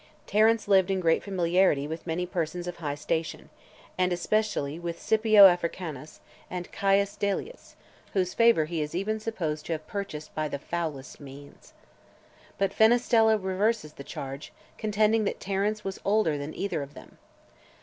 Terence 0.25 0.67
lived 0.67 0.89
in 0.89 0.99
great 0.99 1.21
familiarity 1.21 1.87
with 1.87 2.07
many 2.07 2.25
persons 2.25 2.65
of 2.65 2.77
high 2.77 2.95
station, 2.95 3.51
and 3.99 4.11
especially 4.11 4.79
with 4.79 4.99
Scipio 4.99 5.45
Africanus, 5.45 6.21
and 6.49 6.71
Caius 6.71 7.15
Delius, 7.15 7.75
whose 8.13 8.33
favour 8.33 8.65
he 8.65 8.81
is 8.81 8.95
even 8.95 9.19
supposed 9.19 9.63
to 9.67 9.73
have 9.73 9.85
purchased 9.85 10.33
by 10.33 10.47
the 10.47 10.57
foulest 10.57 11.19
means. 11.19 11.73
But 12.57 12.73
Fenestella 12.73 13.37
reverses 13.37 13.93
the 13.93 14.03
charge, 14.03 14.51
contending 14.75 15.23
that 15.25 15.39
Terence 15.39 15.83
was 15.83 16.01
older 16.03 16.35
than 16.35 16.55
either 16.55 16.81
of 16.81 16.95
them. 16.95 17.19